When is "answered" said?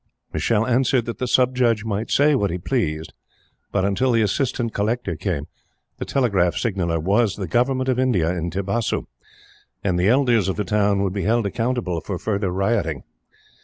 0.65-1.05